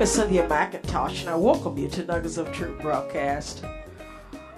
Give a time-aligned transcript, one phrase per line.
[0.00, 3.62] name is Cynthia McIntosh, and I welcome you to Nuggets of Truth broadcast.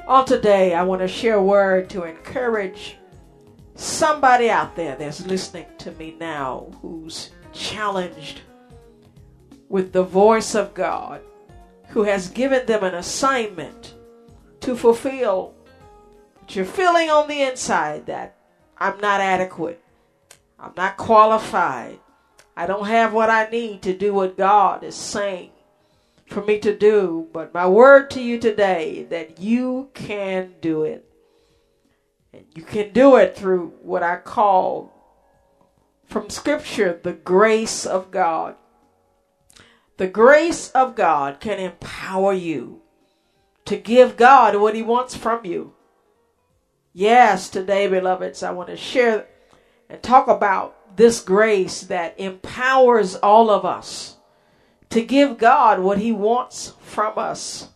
[0.06, 2.96] On today, I want to share a word to encourage
[3.74, 8.42] somebody out there that's listening to me now who's challenged
[9.68, 11.22] with the voice of God,
[11.88, 13.96] who has given them an assignment
[14.60, 15.54] to fulfill.
[16.38, 18.36] But you're feeling on the inside that
[18.78, 19.82] I'm not adequate,
[20.60, 21.98] I'm not qualified.
[22.56, 25.50] I don't have what I need to do what God is saying
[26.26, 27.28] for me to do.
[27.32, 31.08] But my word to you today that you can do it.
[32.32, 34.92] And you can do it through what I call
[36.06, 38.56] from scripture the grace of God.
[39.96, 42.80] The grace of God can empower you
[43.66, 45.74] to give God what he wants from you.
[46.92, 49.26] Yes, today, beloveds, I want to share
[49.88, 54.16] and talk about this grace that empowers all of us
[54.90, 57.68] to give God what He wants from us.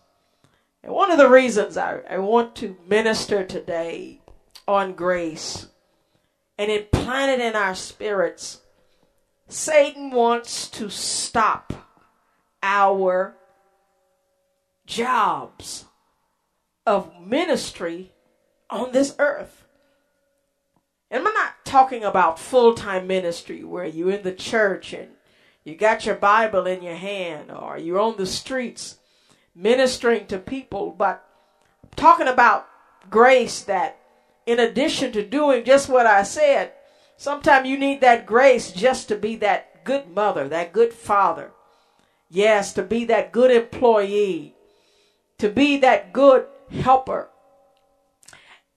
[0.83, 4.21] And one of the reasons I, I want to minister today
[4.67, 5.67] on grace
[6.57, 8.61] and implant it in our spirits,
[9.47, 11.73] Satan wants to stop
[12.61, 13.35] our
[14.85, 15.85] jobs
[16.85, 18.11] of ministry
[18.69, 19.65] on this earth.
[21.09, 25.09] And I'm not talking about full time ministry where you're in the church and
[25.63, 28.97] you got your Bible in your hand or you're on the streets
[29.53, 31.27] ministering to people, but
[31.95, 32.67] talking about
[33.09, 33.99] grace that,
[34.45, 36.71] in addition to doing just what I said,
[37.17, 41.51] sometimes you need that grace just to be that good mother, that good father.
[42.29, 44.55] Yes, to be that good employee,
[45.37, 47.29] to be that good helper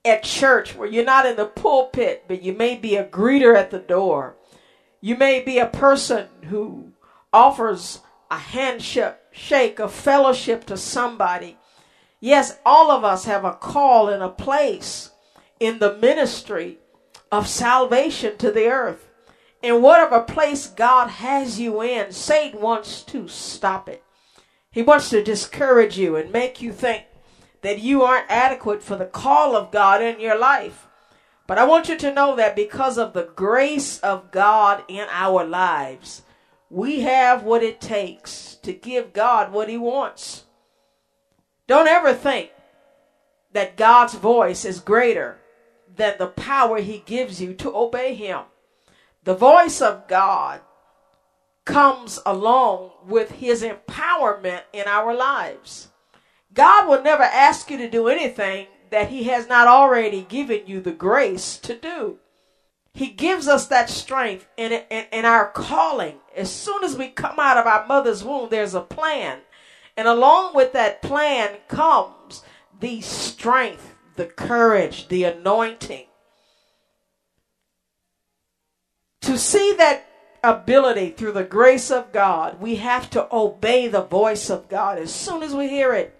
[0.05, 3.71] at church where you're not in the pulpit, but you may be a greeter at
[3.71, 4.37] the door.
[5.01, 6.93] You may be a person who
[7.33, 8.01] offers
[8.31, 11.59] a handshake, shake, a fellowship to somebody.
[12.21, 15.11] Yes, all of us have a call and a place
[15.59, 16.79] in the ministry
[17.33, 19.07] of salvation to the earth.
[19.63, 24.03] And whatever place God has you in, Satan wants to stop it.
[24.71, 27.05] He wants to discourage you and make you think
[27.63, 30.87] that you aren't adequate for the call of God in your life.
[31.47, 35.45] But I want you to know that because of the grace of God in our
[35.45, 36.23] lives,
[36.71, 40.45] we have what it takes to give God what He wants.
[41.67, 42.51] Don't ever think
[43.53, 45.39] that God's voice is greater
[45.97, 48.43] than the power He gives you to obey Him.
[49.25, 50.61] The voice of God
[51.65, 55.89] comes along with His empowerment in our lives.
[56.53, 60.81] God will never ask you to do anything that He has not already given you
[60.81, 62.19] the grace to do.
[62.93, 66.17] He gives us that strength in, in, in our calling.
[66.37, 69.41] As soon as we come out of our mother's womb, there's a plan.
[69.97, 72.43] And along with that plan comes
[72.81, 76.07] the strength, the courage, the anointing.
[79.23, 80.07] To see that
[80.43, 85.15] ability through the grace of God, we have to obey the voice of God as
[85.15, 86.20] soon as we hear it.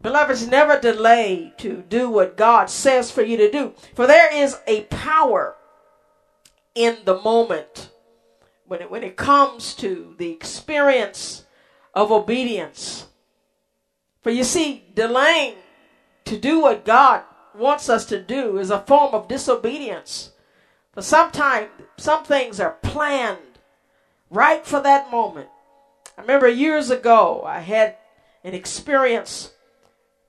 [0.00, 3.74] Beloveds, never delay to do what God says for you to do.
[3.94, 5.56] For there is a power
[6.74, 7.90] in the moment
[8.66, 11.44] when it, when it comes to the experience
[11.94, 13.06] of obedience.
[14.22, 15.56] For you see, delaying
[16.26, 17.22] to do what God
[17.54, 20.30] wants us to do is a form of disobedience.
[20.92, 23.58] For sometimes some things are planned
[24.30, 25.48] right for that moment.
[26.16, 27.96] I remember years ago I had
[28.44, 29.52] an experience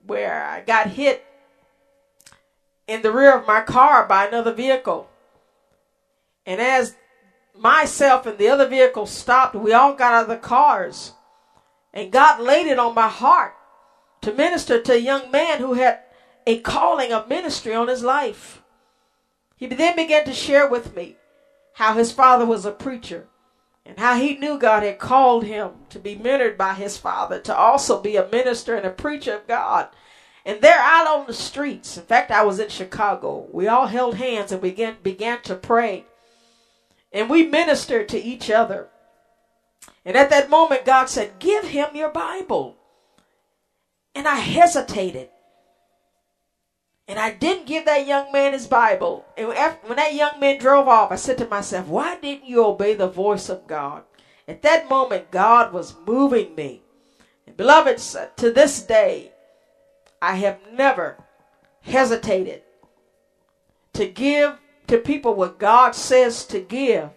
[0.05, 1.25] where I got hit
[2.87, 5.09] in the rear of my car by another vehicle.
[6.45, 6.95] And as
[7.55, 11.13] myself and the other vehicle stopped, we all got out of the cars.
[11.93, 13.53] And God laid it on my heart
[14.21, 15.99] to minister to a young man who had
[16.47, 18.61] a calling of ministry on his life.
[19.55, 21.17] He then began to share with me
[21.73, 23.27] how his father was a preacher
[23.89, 27.55] and how he knew God had called him to be mentored by his father to
[27.55, 29.87] also be a minister and a preacher of God.
[30.45, 31.97] And they're out on the streets.
[31.97, 33.47] In fact, I was in Chicago.
[33.51, 36.05] We all held hands and began began to pray.
[37.11, 38.89] And we ministered to each other.
[40.05, 42.77] And at that moment, God said, Give him your Bible.
[44.13, 45.29] And I hesitated.
[47.09, 49.25] And I didn't give that young man his Bible.
[49.35, 52.63] And after, when that young man drove off, I said to myself, Why didn't you
[52.63, 54.03] obey the voice of God?
[54.47, 56.83] At that moment, God was moving me.
[57.47, 59.31] And beloved, uh, to this day,
[60.21, 61.17] I have never
[61.81, 62.61] hesitated
[63.93, 67.09] to give to people what God says to give.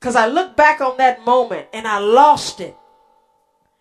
[0.00, 2.76] Because I look back on that moment and I lost it.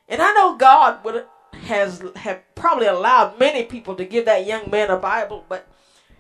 [0.08, 1.26] And I know God would
[1.66, 5.68] has have probably allowed many people to give that young man a Bible, but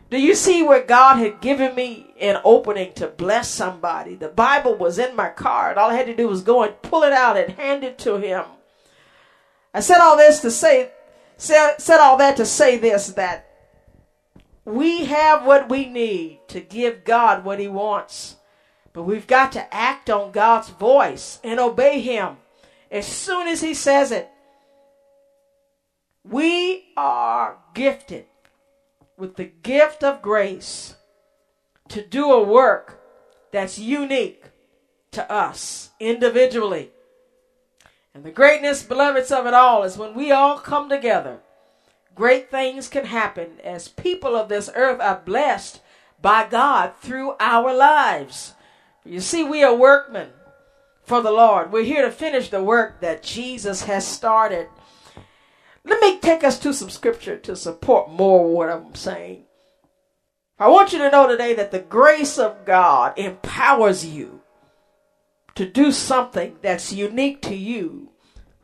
[0.09, 4.15] do you see where God had given me an opening to bless somebody?
[4.15, 6.79] The Bible was in my car, and all I had to do was go and
[6.81, 8.45] pull it out and hand it to him.
[9.73, 10.91] I said all this to say,
[11.37, 13.49] said, said all that to say this that
[14.65, 18.37] we have what we need to give God what He wants,
[18.93, 22.37] but we've got to act on God's voice and obey Him
[22.91, 24.29] as soon as He says it.
[26.23, 28.25] We are gifted
[29.17, 30.95] with the gift of grace
[31.89, 33.01] to do a work
[33.51, 34.43] that's unique
[35.11, 36.91] to us individually.
[38.13, 41.39] And the greatness, beloveds, of it all is when we all come together,
[42.15, 45.81] great things can happen as people of this earth are blessed
[46.21, 48.53] by God through our lives.
[49.03, 50.29] You see, we are workmen
[51.03, 51.71] for the Lord.
[51.71, 54.67] We're here to finish the work that Jesus has started.
[55.85, 59.45] Let me take us to some scripture to support more what I'm saying.
[60.57, 64.41] I want you to know today that the grace of God empowers you
[65.55, 68.09] to do something that's unique to you.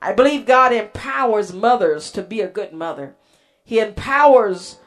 [0.02, 3.16] I believe God empowers mothers to be a good mother.
[3.64, 4.80] He empowers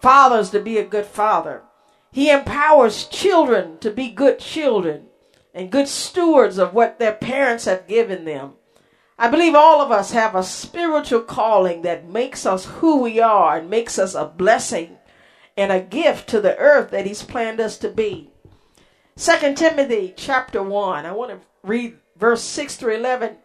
[0.00, 1.62] fathers to be a good father.
[2.10, 5.06] He empowers children to be good children
[5.54, 8.54] and good stewards of what their parents have given them.
[9.22, 13.58] I believe all of us have a spiritual calling that makes us who we are
[13.58, 14.96] and makes us a blessing
[15.58, 18.30] and a gift to the earth that he's planned us to be.
[19.16, 21.04] Second Timothy chapter 1.
[21.04, 23.36] I want to read verse 6 through 11.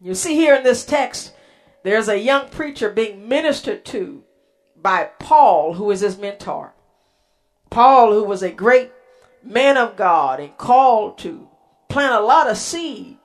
[0.00, 1.32] You see here in this text,
[1.84, 4.24] there's a young preacher being ministered to
[4.74, 6.74] by Paul, who is his mentor.
[7.70, 8.90] Paul, who was a great
[9.44, 11.48] man of God and called to
[11.88, 13.18] plant a lot of seed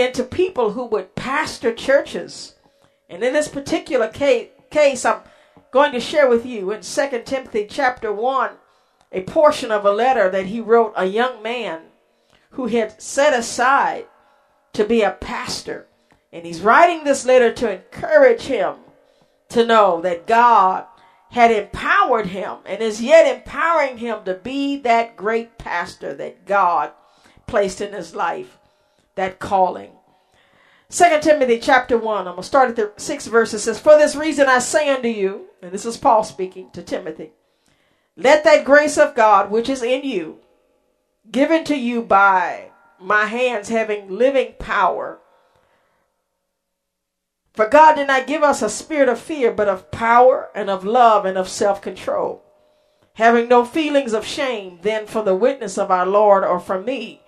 [0.00, 2.54] into people who would pastor churches.
[3.08, 5.20] And in this particular case, case I'm
[5.70, 8.50] going to share with you in 2 Timothy chapter 1
[9.12, 11.82] a portion of a letter that he wrote a young man
[12.50, 14.06] who had set aside
[14.74, 15.86] to be a pastor.
[16.32, 18.76] And he's writing this letter to encourage him
[19.48, 20.84] to know that God
[21.30, 26.92] had empowered him and is yet empowering him to be that great pastor that God
[27.46, 28.58] placed in his life
[29.18, 29.90] that calling.
[30.88, 33.52] Second Timothy chapter 1, I'm going to start at the sixth verse.
[33.52, 36.82] It says, For this reason I say unto you, and this is Paul speaking to
[36.82, 37.32] Timothy,
[38.16, 40.38] let that grace of God which is in you,
[41.30, 42.70] given to you by
[43.00, 45.18] my hands having living power.
[47.54, 50.84] For God did not give us a spirit of fear, but of power and of
[50.84, 52.44] love and of self control.
[53.14, 57.22] Having no feelings of shame, then for the witness of our Lord or for me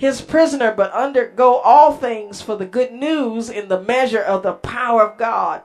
[0.00, 4.54] his prisoner, but undergo all things for the good news in the measure of the
[4.54, 5.60] power of God,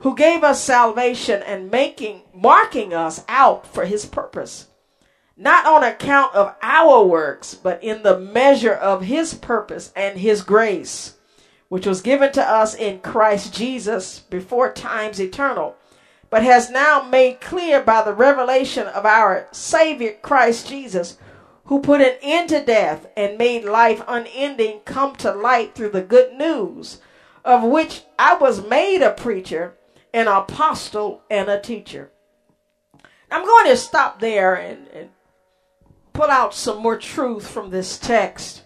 [0.00, 4.66] who gave us salvation and making marking us out for his purpose,
[5.38, 10.42] not on account of our works, but in the measure of his purpose and his
[10.42, 11.14] grace,
[11.70, 15.76] which was given to us in Christ Jesus before times eternal,
[16.28, 21.16] but has now made clear by the revelation of our Savior Christ Jesus
[21.72, 26.02] who put an end to death and made life unending come to light through the
[26.02, 27.00] good news,
[27.46, 29.72] of which I was made a preacher,
[30.12, 32.10] an apostle, and a teacher.
[33.30, 35.08] I'm going to stop there and, and
[36.12, 38.64] pull out some more truth from this text.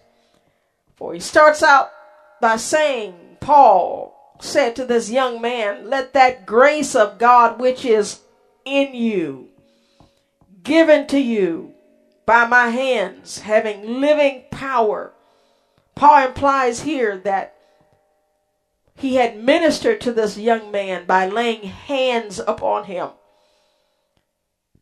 [0.96, 1.92] For he starts out
[2.40, 8.22] by saying, Paul said to this young man, Let that grace of God which is
[8.64, 9.50] in you,
[10.64, 11.75] given to you,
[12.26, 15.12] by my hands, having living power.
[15.94, 17.54] Paul implies here that
[18.96, 23.10] he had ministered to this young man by laying hands upon him.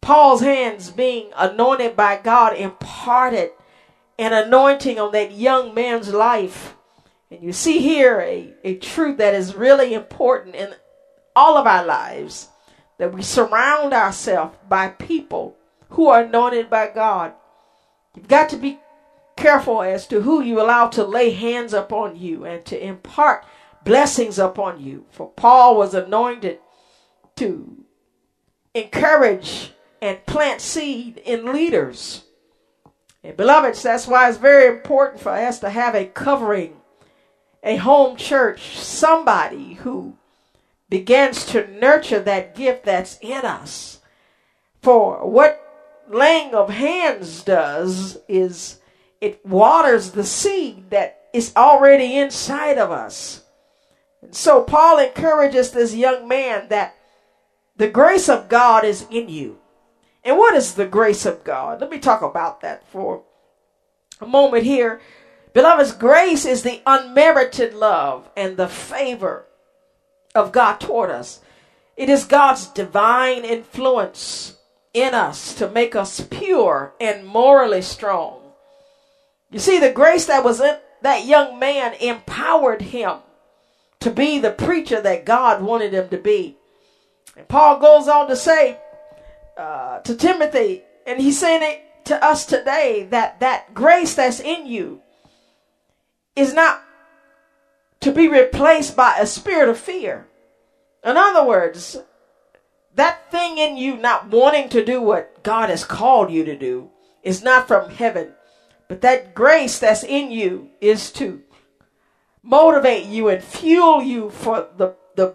[0.00, 3.50] Paul's hands being anointed by God imparted
[4.18, 6.76] an anointing on that young man's life.
[7.30, 10.74] And you see here a, a truth that is really important in
[11.34, 12.48] all of our lives
[12.98, 15.56] that we surround ourselves by people
[15.94, 17.32] who are anointed by God.
[18.14, 18.78] You've got to be
[19.36, 23.44] careful as to who you allow to lay hands upon you and to impart
[23.84, 25.06] blessings upon you.
[25.10, 26.58] For Paul was anointed
[27.36, 27.84] to
[28.74, 32.24] encourage and plant seed in leaders.
[33.22, 36.76] And beloveds, that's why it's very important for us to have a covering,
[37.62, 40.16] a home church, somebody who
[40.88, 44.00] begins to nurture that gift that's in us.
[44.82, 45.63] For what
[46.08, 48.80] laying of hands does is
[49.20, 53.42] it waters the seed that is already inside of us.
[54.22, 56.94] And so Paul encourages this young man that
[57.76, 59.58] the grace of God is in you.
[60.22, 61.80] And what is the grace of God?
[61.80, 63.24] Let me talk about that for
[64.20, 65.00] a moment here.
[65.52, 69.46] Beloveds, grace is the unmerited love and the favor
[70.34, 71.40] of God toward us.
[71.96, 74.56] It is God's divine influence
[74.94, 78.40] in us to make us pure and morally strong.
[79.50, 83.18] You see, the grace that was in that young man empowered him
[84.00, 86.56] to be the preacher that God wanted him to be.
[87.36, 88.78] And Paul goes on to say
[89.58, 94.66] uh, to Timothy, and he's saying it to us today, that that grace that's in
[94.66, 95.02] you
[96.36, 96.82] is not
[98.00, 100.26] to be replaced by a spirit of fear.
[101.02, 101.98] In other words,
[102.94, 106.90] that thing in you not wanting to do what God has called you to do
[107.22, 108.32] is not from heaven.
[108.88, 111.42] But that grace that's in you is to
[112.42, 115.34] motivate you and fuel you for the, the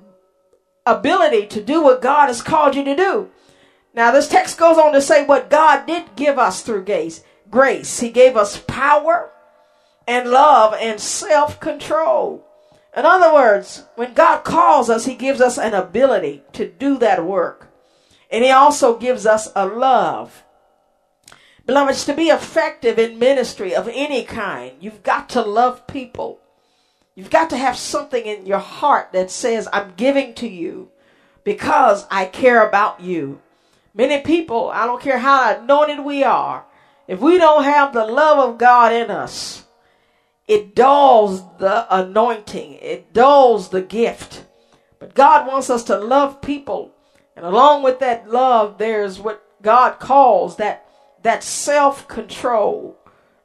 [0.86, 3.30] ability to do what God has called you to do.
[3.94, 7.24] Now, this text goes on to say what God did give us through grace.
[7.50, 8.00] Grace.
[8.00, 9.32] He gave us power
[10.08, 12.46] and love and self control.
[12.96, 17.26] In other words, when God calls us, He gives us an ability to do that
[17.26, 17.68] work.
[18.32, 20.44] And He also gives us a love.
[21.66, 26.40] Beloveds, to be effective in ministry of any kind, you've got to love people.
[27.14, 30.90] You've got to have something in your heart that says, I'm giving to you
[31.44, 33.42] because I care about you.
[33.94, 36.66] Many people, I don't care how anointed we are,
[37.08, 39.66] if we don't have the love of God in us,
[40.50, 44.46] it dulls the anointing, it dulls the gift.
[44.98, 46.92] But God wants us to love people.
[47.36, 50.90] And along with that love, there's what God calls that,
[51.22, 52.98] that self control.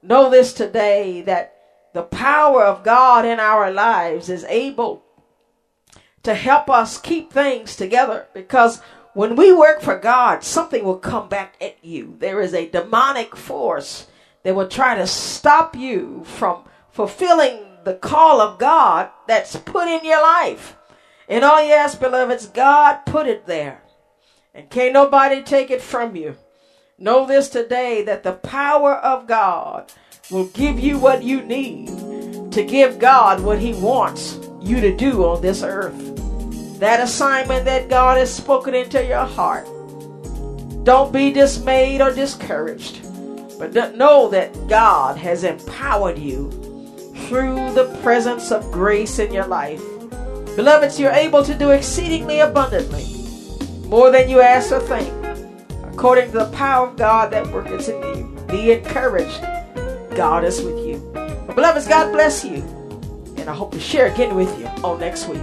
[0.03, 1.55] Know this today that
[1.93, 5.05] the power of God in our lives is able
[6.23, 8.81] to help us keep things together because
[9.13, 12.17] when we work for God, something will come back at you.
[12.19, 14.07] There is a demonic force
[14.43, 16.65] that will try to stop you from
[16.95, 20.77] fulfilling the call of God that's put in your life.
[21.29, 23.83] And oh, yes, beloveds, God put it there.
[24.55, 26.37] And can't nobody take it from you.
[26.97, 29.93] Know this today that the power of God
[30.31, 31.89] will give you what you need
[32.53, 35.99] to give God what He wants you to do on this earth.
[36.79, 39.67] That assignment that God has spoken into your heart.
[40.85, 43.03] Don't be dismayed or discouraged,
[43.59, 46.64] but know that God has empowered you
[47.29, 49.83] through the presence of grace in your life.
[50.57, 53.05] Beloveds, you're able to do exceedingly abundantly,
[53.89, 55.09] more than you ask or think,
[55.85, 58.47] according to the power of God that worketh in you.
[58.47, 59.41] Be encouraged.
[60.17, 60.99] God is with you.
[61.55, 62.63] beloveds, God bless you.
[63.37, 65.43] And I hope to share again with you on next week.